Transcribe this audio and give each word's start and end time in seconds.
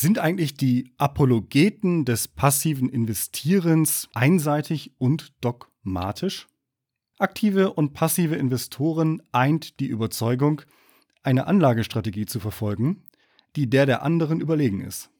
Sind 0.00 0.20
eigentlich 0.20 0.54
die 0.54 0.92
Apologeten 0.96 2.04
des 2.04 2.28
passiven 2.28 2.88
Investierens 2.88 4.08
einseitig 4.14 4.92
und 4.98 5.32
dogmatisch? 5.40 6.46
Aktive 7.18 7.72
und 7.72 7.94
passive 7.94 8.36
Investoren 8.36 9.20
eint 9.32 9.80
die 9.80 9.88
Überzeugung, 9.88 10.62
eine 11.24 11.48
Anlagestrategie 11.48 12.26
zu 12.26 12.38
verfolgen, 12.38 13.02
die 13.56 13.68
der 13.68 13.86
der 13.86 14.02
anderen 14.02 14.40
überlegen 14.40 14.82
ist. 14.82 15.10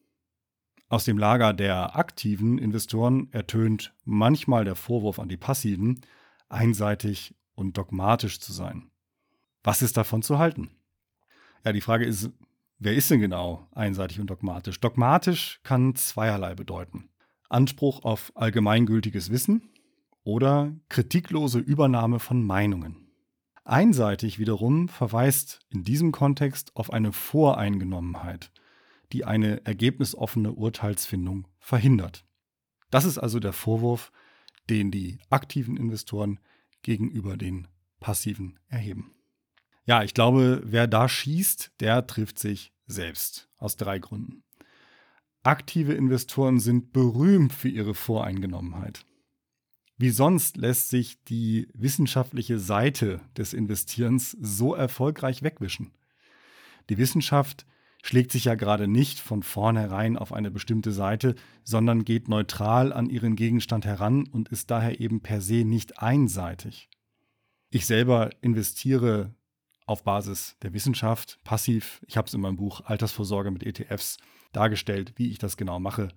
Aus 0.88 1.04
dem 1.04 1.18
Lager 1.18 1.54
der 1.54 1.96
aktiven 1.96 2.56
Investoren 2.56 3.32
ertönt 3.32 3.92
manchmal 4.04 4.64
der 4.64 4.76
Vorwurf 4.76 5.18
an 5.18 5.28
die 5.28 5.36
passiven, 5.36 6.02
einseitig 6.48 7.34
und 7.56 7.76
dogmatisch 7.76 8.38
zu 8.38 8.52
sein. 8.52 8.92
Was 9.64 9.82
ist 9.82 9.96
davon 9.96 10.22
zu 10.22 10.38
halten? 10.38 10.70
Ja, 11.64 11.72
die 11.72 11.80
Frage 11.80 12.04
ist, 12.04 12.30
wer 12.78 12.94
ist 12.94 13.10
denn 13.10 13.20
genau 13.20 13.68
einseitig 13.72 14.20
und 14.20 14.28
dogmatisch? 14.28 14.80
Dogmatisch 14.80 15.60
kann 15.62 15.94
zweierlei 15.94 16.54
bedeuten. 16.54 17.10
Anspruch 17.48 18.04
auf 18.04 18.32
allgemeingültiges 18.34 19.30
Wissen 19.30 19.70
oder 20.22 20.74
kritiklose 20.88 21.58
Übernahme 21.58 22.20
von 22.20 22.42
Meinungen. 22.42 23.08
Einseitig 23.64 24.38
wiederum 24.38 24.88
verweist 24.88 25.60
in 25.68 25.84
diesem 25.84 26.12
Kontext 26.12 26.74
auf 26.76 26.92
eine 26.92 27.12
Voreingenommenheit, 27.12 28.50
die 29.12 29.24
eine 29.24 29.64
ergebnisoffene 29.66 30.52
Urteilsfindung 30.52 31.46
verhindert. 31.58 32.24
Das 32.90 33.04
ist 33.04 33.18
also 33.18 33.40
der 33.40 33.52
Vorwurf, 33.52 34.10
den 34.70 34.90
die 34.90 35.18
aktiven 35.30 35.76
Investoren 35.76 36.40
gegenüber 36.82 37.36
den 37.36 37.68
passiven 38.00 38.58
erheben. 38.68 39.12
Ja, 39.88 40.02
ich 40.02 40.12
glaube, 40.12 40.60
wer 40.66 40.86
da 40.86 41.08
schießt, 41.08 41.72
der 41.80 42.06
trifft 42.06 42.38
sich 42.38 42.74
selbst. 42.86 43.48
Aus 43.56 43.76
drei 43.76 43.98
Gründen. 43.98 44.44
Aktive 45.42 45.94
Investoren 45.94 46.60
sind 46.60 46.92
berühmt 46.92 47.54
für 47.54 47.70
ihre 47.70 47.94
Voreingenommenheit. 47.94 49.06
Wie 49.96 50.10
sonst 50.10 50.58
lässt 50.58 50.90
sich 50.90 51.24
die 51.24 51.68
wissenschaftliche 51.72 52.58
Seite 52.58 53.22
des 53.34 53.54
Investierens 53.54 54.36
so 54.38 54.74
erfolgreich 54.74 55.42
wegwischen? 55.42 55.92
Die 56.90 56.98
Wissenschaft 56.98 57.64
schlägt 58.02 58.30
sich 58.30 58.44
ja 58.44 58.56
gerade 58.56 58.88
nicht 58.88 59.18
von 59.18 59.42
vornherein 59.42 60.18
auf 60.18 60.34
eine 60.34 60.50
bestimmte 60.50 60.92
Seite, 60.92 61.34
sondern 61.64 62.04
geht 62.04 62.28
neutral 62.28 62.92
an 62.92 63.08
ihren 63.08 63.36
Gegenstand 63.36 63.86
heran 63.86 64.28
und 64.28 64.50
ist 64.50 64.70
daher 64.70 65.00
eben 65.00 65.22
per 65.22 65.40
se 65.40 65.64
nicht 65.64 65.98
einseitig. 65.98 66.90
Ich 67.70 67.86
selber 67.86 68.28
investiere 68.42 69.34
auf 69.88 70.04
Basis 70.04 70.56
der 70.62 70.72
Wissenschaft 70.72 71.38
passiv. 71.44 72.02
Ich 72.06 72.16
habe 72.16 72.26
es 72.28 72.34
in 72.34 72.40
meinem 72.40 72.56
Buch 72.56 72.82
Altersvorsorge 72.84 73.50
mit 73.50 73.64
ETFs 73.64 74.18
dargestellt, 74.52 75.14
wie 75.16 75.30
ich 75.30 75.38
das 75.38 75.56
genau 75.56 75.80
mache. 75.80 76.08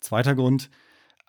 Zweiter 0.00 0.34
Grund, 0.34 0.70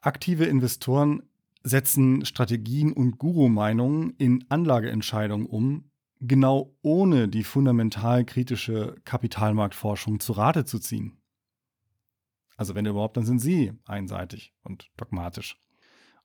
aktive 0.02 0.46
Investoren 0.46 1.24
setzen 1.64 2.26
Strategien 2.26 2.94
und 2.94 3.18
Guru-Meinungen 3.18 4.12
in 4.18 4.46
Anlageentscheidungen 4.50 5.48
um, 5.48 5.90
genau 6.20 6.76
ohne 6.82 7.28
die 7.28 7.44
fundamental 7.44 8.26
kritische 8.26 8.96
Kapitalmarktforschung 9.04 10.20
zu 10.20 10.34
Rate 10.34 10.66
zu 10.66 10.80
ziehen. 10.80 11.18
Also 12.56 12.74
wenn 12.74 12.86
überhaupt, 12.86 13.18
dann 13.18 13.26
sind 13.26 13.40
sie 13.40 13.74
einseitig 13.86 14.54
und 14.64 14.90
dogmatisch. 14.98 15.62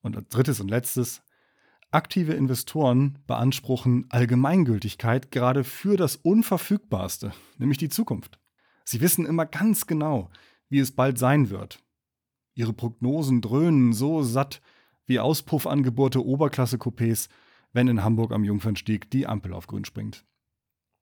Und 0.01 0.17
drittes 0.35 0.61
und 0.61 0.69
letztes, 0.69 1.23
aktive 1.93 2.33
Investoren 2.33 3.19
beanspruchen 3.27 4.07
Allgemeingültigkeit 4.09 5.31
gerade 5.31 5.63
für 5.65 5.97
das 5.97 6.17
Unverfügbarste, 6.17 7.33
nämlich 7.59 7.79
die 7.79 7.89
Zukunft. 7.89 8.39
Sie 8.85 9.01
wissen 9.01 9.27
immer 9.27 9.47
ganz 9.47 9.87
genau, 9.87 10.31
wie 10.69 10.79
es 10.79 10.93
bald 10.93 11.19
sein 11.19 11.51
wird. 11.51 11.83
Ihre 12.55 12.73
Prognosen 12.73 13.41
dröhnen 13.41 13.93
so 13.93 14.23
satt, 14.23 14.61
wie 15.07 15.21
Auspuffangeborte 15.21 16.21
Oberklasse-Coupés, 16.21 17.29
wenn 17.73 17.89
in 17.89 18.03
Hamburg 18.03 18.33
am 18.33 18.45
Jungfernstieg 18.45 19.11
die 19.11 19.27
Ampel 19.27 19.53
auf 19.53 19.67
grün 19.67 19.85
springt. 19.85 20.25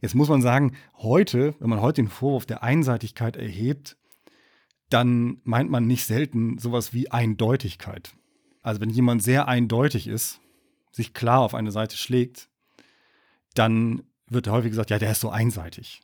Jetzt 0.00 0.14
muss 0.14 0.28
man 0.28 0.42
sagen, 0.42 0.76
heute, 0.96 1.54
wenn 1.58 1.68
man 1.68 1.80
heute 1.80 2.02
den 2.02 2.08
Vorwurf 2.08 2.46
der 2.46 2.62
Einseitigkeit 2.62 3.36
erhebt, 3.36 3.96
dann 4.88 5.40
meint 5.44 5.70
man 5.70 5.86
nicht 5.86 6.06
selten 6.06 6.58
sowas 6.58 6.92
wie 6.92 7.10
Eindeutigkeit. 7.10 8.14
Also 8.62 8.80
wenn 8.80 8.90
jemand 8.90 9.22
sehr 9.22 9.46
eindeutig 9.46 10.06
ist, 10.06 10.40
sich 10.90 11.14
klar 11.14 11.40
auf 11.40 11.54
eine 11.54 11.72
Seite 11.72 11.96
schlägt, 11.96 12.48
dann 13.54 14.02
wird 14.28 14.48
häufig 14.48 14.70
gesagt, 14.70 14.90
ja, 14.90 14.98
der 14.98 15.12
ist 15.12 15.20
so 15.20 15.30
einseitig. 15.30 16.02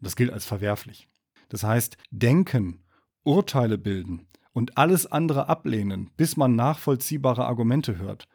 Das 0.00 0.16
gilt 0.16 0.32
als 0.32 0.44
verwerflich. 0.44 1.08
Das 1.48 1.62
heißt, 1.62 1.96
denken, 2.10 2.82
Urteile 3.22 3.78
bilden 3.78 4.26
und 4.52 4.76
alles 4.76 5.06
andere 5.06 5.48
ablehnen, 5.48 6.10
bis 6.16 6.36
man 6.36 6.56
nachvollziehbare 6.56 7.46
Argumente 7.46 7.98
hört, 7.98 8.28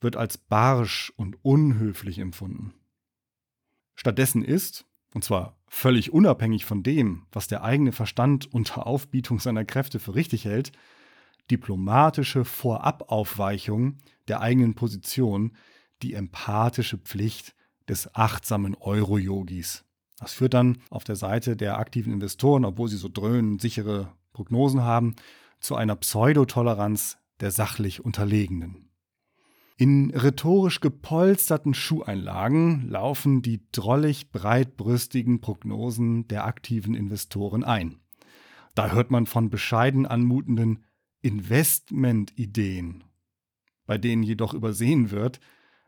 wird 0.00 0.16
als 0.16 0.38
barsch 0.38 1.12
und 1.16 1.36
unhöflich 1.42 2.18
empfunden. 2.18 2.74
Stattdessen 3.94 4.44
ist, 4.44 4.86
und 5.14 5.24
zwar 5.24 5.56
völlig 5.68 6.12
unabhängig 6.12 6.64
von 6.64 6.82
dem, 6.82 7.26
was 7.32 7.48
der 7.48 7.62
eigene 7.62 7.92
Verstand 7.92 8.52
unter 8.52 8.86
Aufbietung 8.86 9.40
seiner 9.40 9.64
Kräfte 9.64 9.98
für 9.98 10.14
richtig 10.14 10.44
hält, 10.44 10.72
diplomatische 11.50 12.44
Vorabaufweichung 12.44 13.98
der 14.28 14.40
eigenen 14.40 14.74
Position 14.74 15.52
die 16.02 16.14
empathische 16.14 16.98
Pflicht 16.98 17.54
des 17.88 18.14
achtsamen 18.14 18.74
Euro-Yogis. 18.74 19.84
Das 20.18 20.32
führt 20.32 20.54
dann 20.54 20.78
auf 20.90 21.04
der 21.04 21.16
Seite 21.16 21.56
der 21.56 21.78
aktiven 21.78 22.12
Investoren, 22.12 22.64
obwohl 22.64 22.88
sie 22.88 22.96
so 22.96 23.08
dröhnen, 23.08 23.58
sichere 23.58 24.12
Prognosen 24.32 24.82
haben, 24.82 25.16
zu 25.60 25.76
einer 25.76 25.96
Pseudotoleranz 25.96 27.18
der 27.40 27.50
sachlich 27.50 28.04
Unterlegenen. 28.04 28.90
In 29.76 30.10
rhetorisch 30.10 30.80
gepolsterten 30.80 31.74
Schuheinlagen 31.74 32.88
laufen 32.88 33.42
die 33.42 33.60
drollig 33.72 34.30
breitbrüstigen 34.30 35.40
Prognosen 35.40 36.28
der 36.28 36.44
aktiven 36.44 36.94
Investoren 36.94 37.64
ein. 37.64 37.98
Da 38.76 38.92
hört 38.92 39.10
man 39.10 39.26
von 39.26 39.50
bescheiden 39.50 40.06
anmutenden 40.06 40.84
Investmentideen, 41.24 43.02
bei 43.86 43.96
denen 43.96 44.22
jedoch 44.22 44.52
übersehen 44.52 45.10
wird, 45.10 45.40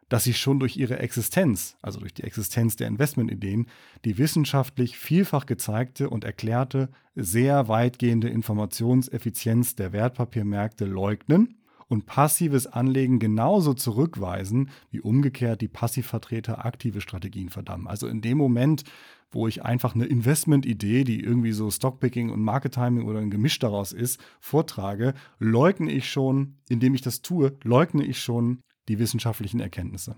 dass 0.09 0.25
sie 0.25 0.35
schon 0.35 0.61
durch 0.61 0.77
ihre 0.77 0.99
Existenz, 1.01 1.77
also 1.83 2.01
durch 2.01 2.15
die 2.15 2.23
Existenz 2.23 2.77
der 2.77 2.87
Investmentideen, 2.87 3.67
die 4.05 4.17
wissenschaftlich 4.17 4.97
vielfach 4.97 5.45
gezeigte 5.45 6.09
und 6.09 6.25
erklärte 6.25 6.91
sehr 7.15 7.69
weitgehende 7.69 8.29
Informationseffizienz 8.29 9.75
der 9.75 9.93
Wertpapiermärkte 9.93 10.87
leugnen 10.87 11.59
und 11.89 12.07
passives 12.07 12.67
Anlegen 12.67 13.19
genauso 13.19 13.75
zurückweisen, 13.75 14.71
wie 14.91 15.01
umgekehrt 15.01 15.61
die 15.61 15.69
Passivvertreter 15.69 16.65
aktive 16.65 17.01
Strategien 17.01 17.49
verdammen. 17.49 17.87
Also 17.87 18.09
in 18.09 18.21
dem 18.21 18.39
Moment, 18.39 18.85
wo 19.31 19.47
ich 19.47 19.65
einfach 19.65 19.95
eine 19.95 20.07
Investmentidee, 20.07 21.05
die 21.05 21.21
irgendwie 21.21 21.53
so 21.53 21.71
Stockpicking 21.71 22.31
und 22.31 22.43
Market 22.43 22.75
Timing 22.75 23.07
oder 23.07 23.21
ein 23.21 23.31
Gemisch 23.31 23.59
daraus 23.59 23.93
ist, 23.93 24.21
vortrage, 24.41 25.15
leugne 25.39 25.93
ich 25.93 26.11
schon, 26.11 26.57
indem 26.69 26.95
ich 26.95 27.03
das 27.03 27.23
tue, 27.23 27.57
leugne 27.63 28.05
ich 28.05 28.21
schon 28.21 28.61
die 28.89 28.99
wissenschaftlichen 28.99 29.61
Erkenntnisse. 29.61 30.17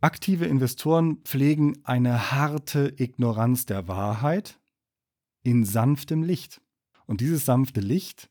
Aktive 0.00 0.46
Investoren 0.46 1.18
pflegen 1.18 1.78
eine 1.84 2.32
harte 2.32 2.92
Ignoranz 2.96 3.66
der 3.66 3.86
Wahrheit 3.88 4.58
in 5.44 5.64
sanftem 5.64 6.22
Licht. 6.22 6.60
Und 7.06 7.20
dieses 7.20 7.44
sanfte 7.44 7.80
Licht 7.80 8.28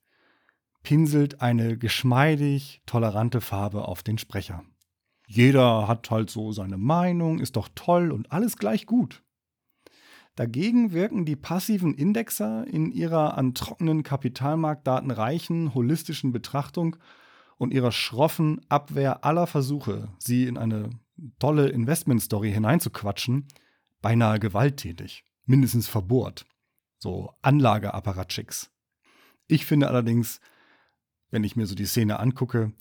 pinselt 0.83 1.41
eine 1.41 1.77
geschmeidig 1.77 2.81
tolerante 2.85 3.41
Farbe 3.41 3.87
auf 3.87 4.03
den 4.03 4.17
Sprecher. 4.17 4.63
Jeder 5.27 5.87
hat 5.87 6.11
halt 6.11 6.29
so 6.29 6.51
seine 6.51 6.77
Meinung, 6.77 7.39
ist 7.39 7.55
doch 7.55 7.69
toll 7.73 8.11
und 8.11 8.31
alles 8.31 8.57
gleich 8.57 8.85
gut. 8.85 9.23
Dagegen 10.35 10.91
wirken 10.91 11.25
die 11.25 11.35
passiven 11.35 11.93
Indexer 11.93 12.65
in 12.67 12.91
ihrer 12.91 13.37
an 13.37 13.53
trockenen 13.53 14.03
Kapitalmarktdaten 14.03 15.11
reichen 15.11 15.73
holistischen 15.73 16.31
Betrachtung 16.31 16.95
und 17.57 17.73
ihrer 17.73 17.91
schroffen 17.91 18.61
Abwehr 18.69 19.23
aller 19.23 19.45
Versuche, 19.45 20.09
sie 20.17 20.45
in 20.45 20.57
eine 20.57 20.89
tolle 21.39 21.69
Investmentstory 21.69 22.51
hineinzuquatschen, 22.51 23.47
beinahe 24.01 24.39
gewalttätig, 24.39 25.23
mindestens 25.45 25.87
verbohrt. 25.87 26.45
So 26.97 27.34
Anlageapparatschicks. 27.41 28.72
Ich 29.47 29.66
finde 29.66 29.89
allerdings, 29.89 30.39
wenn 31.31 31.43
ich 31.43 31.55
mir 31.55 31.66
so 31.66 31.75
die 31.75 31.85
Szene 31.85 32.19
angucke, 32.19 32.73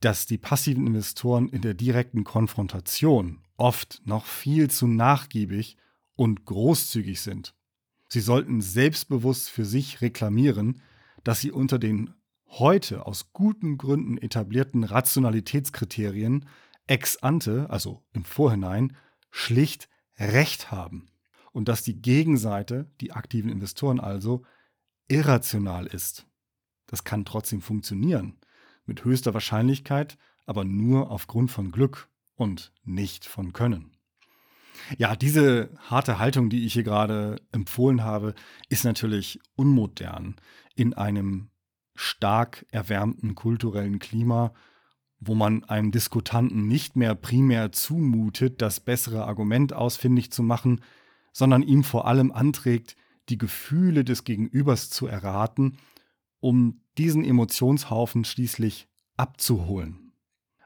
dass 0.00 0.26
die 0.26 0.38
passiven 0.38 0.86
Investoren 0.86 1.48
in 1.48 1.62
der 1.62 1.74
direkten 1.74 2.24
Konfrontation 2.24 3.40
oft 3.56 4.02
noch 4.04 4.26
viel 4.26 4.70
zu 4.70 4.86
nachgiebig 4.86 5.76
und 6.14 6.44
großzügig 6.44 7.20
sind. 7.20 7.54
Sie 8.08 8.20
sollten 8.20 8.60
selbstbewusst 8.60 9.50
für 9.50 9.64
sich 9.64 10.00
reklamieren, 10.00 10.80
dass 11.24 11.40
sie 11.40 11.50
unter 11.50 11.78
den 11.78 12.14
heute 12.46 13.06
aus 13.06 13.32
guten 13.32 13.78
Gründen 13.78 14.18
etablierten 14.18 14.84
Rationalitätskriterien 14.84 16.46
ex 16.86 17.16
ante, 17.16 17.68
also 17.70 18.04
im 18.12 18.24
Vorhinein, 18.24 18.96
schlicht 19.30 19.88
Recht 20.18 20.70
haben 20.70 21.08
und 21.52 21.68
dass 21.68 21.82
die 21.82 22.00
Gegenseite, 22.00 22.90
die 23.00 23.12
aktiven 23.12 23.50
Investoren 23.50 24.00
also, 24.00 24.44
irrational 25.08 25.86
ist. 25.86 26.26
Das 26.86 27.04
kann 27.04 27.24
trotzdem 27.24 27.60
funktionieren, 27.60 28.38
mit 28.84 29.04
höchster 29.04 29.34
Wahrscheinlichkeit, 29.34 30.18
aber 30.44 30.64
nur 30.64 31.10
aufgrund 31.10 31.50
von 31.50 31.72
Glück 31.72 32.08
und 32.34 32.72
nicht 32.84 33.24
von 33.24 33.52
Können. 33.52 33.96
Ja, 34.98 35.16
diese 35.16 35.70
harte 35.78 36.18
Haltung, 36.18 36.50
die 36.50 36.64
ich 36.64 36.74
hier 36.74 36.84
gerade 36.84 37.40
empfohlen 37.50 38.04
habe, 38.04 38.34
ist 38.68 38.84
natürlich 38.84 39.40
unmodern 39.56 40.36
in 40.74 40.94
einem 40.94 41.48
stark 41.94 42.66
erwärmten 42.70 43.34
kulturellen 43.34 43.98
Klima, 43.98 44.52
wo 45.18 45.34
man 45.34 45.64
einem 45.64 45.90
Diskutanten 45.90 46.68
nicht 46.68 46.94
mehr 46.94 47.14
primär 47.14 47.72
zumutet, 47.72 48.60
das 48.60 48.80
bessere 48.80 49.24
Argument 49.24 49.72
ausfindig 49.72 50.30
zu 50.30 50.42
machen, 50.42 50.82
sondern 51.32 51.62
ihm 51.62 51.84
vor 51.84 52.06
allem 52.06 52.32
anträgt, 52.32 52.96
die 53.28 53.38
Gefühle 53.38 54.04
des 54.04 54.24
Gegenübers 54.24 54.90
zu 54.90 55.06
erraten, 55.06 55.78
um 56.40 56.80
diesen 56.98 57.24
Emotionshaufen 57.24 58.24
schließlich 58.24 58.88
abzuholen. 59.16 60.12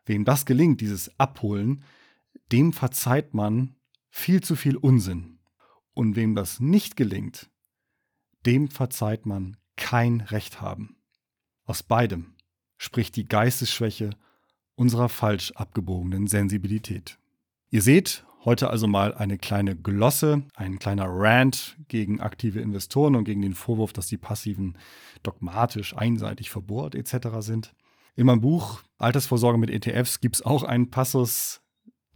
Wem 0.05 0.25
das 0.25 0.47
gelingt, 0.47 0.81
dieses 0.81 1.19
Abholen, 1.19 1.83
dem 2.53 2.73
verzeiht 2.73 3.35
man 3.35 3.77
viel 4.09 4.43
zu 4.43 4.57
viel 4.57 4.77
Unsinn. 4.77 5.39
Und 5.93 6.17
wem 6.17 6.35
das 6.35 6.61
nicht 6.61 6.97
gelingt, 6.97 7.51
dem 8.47 8.69
verzeiht 8.69 9.27
man 9.27 9.57
kein 9.77 10.21
Recht 10.21 10.61
haben. 10.61 10.97
Aus 11.65 11.83
beidem 11.83 12.35
spricht 12.77 13.17
die 13.17 13.27
Geistesschwäche 13.27 14.11
unserer 14.75 15.09
falsch 15.09 15.53
abgebogenen 15.53 16.27
Sensibilität. 16.27 17.19
Ihr 17.71 17.83
seht, 17.83 18.25
heute 18.45 18.71
also 18.71 18.87
mal 18.87 19.15
eine 19.15 19.39
kleine 19.39 19.77
Glosse, 19.77 20.43
ein 20.55 20.79
kleiner 20.79 21.07
Rant 21.09 21.77
gegen 21.89 22.21
aktive 22.21 22.61
Investoren 22.61 23.17
und 23.17 23.25
gegen 23.25 23.43
den 23.43 23.55
Vorwurf, 23.55 23.93
dass 23.93 24.07
die 24.07 24.17
passiven 24.17 24.77
dogmatisch, 25.23 25.97
einseitig 25.97 26.51
verbohrt 26.51 26.95
etc. 26.95 27.29
sind. 27.41 27.75
In 28.17 28.27
meinem 28.27 28.41
Buch 28.41 28.83
Altersvorsorge 28.99 29.59
mit 29.59 29.71
ETFs 29.71 30.21
gibt 30.21 30.37
es 30.37 30.43
auch 30.43 30.63
einen 30.63 30.91
Passus, 30.91 31.61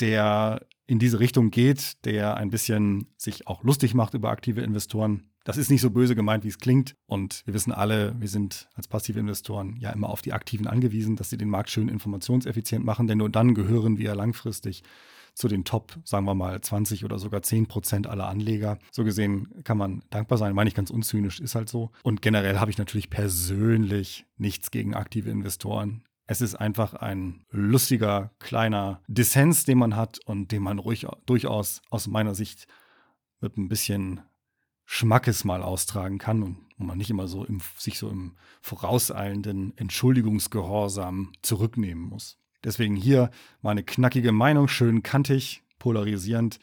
der 0.00 0.67
in 0.87 0.99
diese 0.99 1.21
Richtung 1.21 1.50
geht, 1.50 2.05
der 2.05 2.37
ein 2.37 2.50
bisschen 2.50 3.06
sich 3.17 3.47
auch 3.47 3.62
lustig 3.62 3.94
macht 3.94 4.15
über 4.15 4.31
aktive 4.31 4.61
Investoren. 4.61 5.31
Das 5.44 5.56
ist 5.56 5.70
nicht 5.70 5.82
so 5.82 5.91
böse 5.91 6.15
gemeint, 6.15 6.44
wie 6.44 6.49
es 6.49 6.59
klingt. 6.59 6.94
Und 7.06 7.43
wir 7.47 7.55
wissen 7.55 7.73
alle, 7.73 8.15
wir 8.19 8.29
sind 8.29 8.69
als 8.75 8.88
passive 8.88 9.20
Investoren 9.20 9.77
ja 9.79 9.91
immer 9.91 10.09
auf 10.09 10.23
die 10.23 10.32
Aktiven 10.32 10.67
angewiesen, 10.67 11.17
dass 11.17 11.31
sie 11.31 11.38
den 11.38 11.50
Markt 11.50 11.70
schön 11.70 11.88
informationseffizient 11.88 12.85
machen, 12.85 13.06
denn 13.06 13.19
nur 13.19 13.31
dann 13.31 13.55
gehören 13.55 13.99
wir 13.99 14.15
langfristig 14.15 14.82
zu 15.34 15.48
den 15.48 15.64
Top, 15.64 15.98
sagen 16.04 16.26
wir 16.26 16.34
mal, 16.34 16.60
20 16.60 17.04
oder 17.04 17.19
sogar 17.19 17.42
10 17.42 17.66
Prozent 17.66 18.06
aller 18.06 18.28
Anleger. 18.28 18.78
So 18.90 19.04
gesehen 19.04 19.62
kann 19.64 19.76
man 19.76 20.02
dankbar 20.10 20.38
sein, 20.38 20.54
meine 20.54 20.69
ich 20.69 20.75
ganz 20.75 20.90
unzynisch, 20.90 21.40
ist 21.40 21.54
halt 21.54 21.69
so. 21.69 21.90
Und 22.02 22.22
generell 22.22 22.58
habe 22.58 22.70
ich 22.70 22.78
natürlich 22.78 23.10
persönlich 23.10 24.26
nichts 24.36 24.70
gegen 24.70 24.94
aktive 24.94 25.31
Investoren. 25.31 26.04
Es 26.26 26.40
ist 26.40 26.54
einfach 26.54 26.94
ein 26.94 27.44
lustiger 27.50 28.31
kleiner 28.38 29.02
Dissens, 29.08 29.64
den 29.64 29.78
man 29.78 29.96
hat 29.96 30.20
und 30.25 30.52
den 30.52 30.62
man 30.62 30.78
ruhig, 30.78 31.06
durchaus 31.26 31.82
aus 31.90 32.06
meiner 32.06 32.34
Sicht 32.34 32.66
mit 33.40 33.58
ein 33.58 33.69
bisschen 33.69 34.20
Schmackes 34.86 35.44
mal 35.44 35.62
austragen 35.62 36.19
kann 36.19 36.42
und 36.42 36.58
wo 36.76 36.84
man 36.84 36.98
nicht 36.98 37.10
immer 37.10 37.28
so 37.28 37.44
im, 37.44 37.60
sich 37.78 37.98
so 37.98 38.08
im 38.08 38.36
vorauseilenden 38.60 39.76
Entschuldigungsgehorsam 39.76 41.32
zurücknehmen 41.42 42.04
muss. 42.04 42.38
Deswegen 42.64 42.96
hier 42.96 43.31
meine 43.62 43.82
knackige 43.82 44.32
Meinung, 44.32 44.69
schön 44.69 45.02
kantig, 45.02 45.62
polarisierend. 45.78 46.58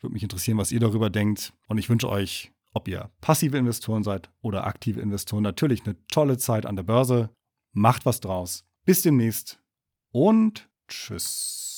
Würde 0.00 0.12
mich 0.12 0.22
interessieren, 0.22 0.58
was 0.58 0.70
ihr 0.70 0.80
darüber 0.80 1.10
denkt. 1.10 1.54
Und 1.66 1.78
ich 1.78 1.88
wünsche 1.88 2.08
euch, 2.08 2.52
ob 2.74 2.88
ihr 2.88 3.10
passive 3.20 3.56
Investoren 3.56 4.02
seid 4.02 4.30
oder 4.42 4.66
aktive 4.66 5.00
Investoren, 5.00 5.42
natürlich 5.42 5.84
eine 5.84 5.96
tolle 6.08 6.36
Zeit 6.36 6.66
an 6.66 6.76
der 6.76 6.82
Börse. 6.82 7.30
Macht 7.72 8.04
was 8.04 8.20
draus. 8.20 8.64
Bis 8.84 9.02
demnächst 9.02 9.60
und 10.12 10.68
tschüss. 10.88 11.73